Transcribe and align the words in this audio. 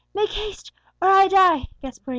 "Make 0.15 0.31
haste 0.31 0.71
or 0.99 1.09
I 1.09 1.27
die!" 1.27 1.67
gasped 1.83 2.03
poor 2.05 2.07
Inez. 2.07 2.07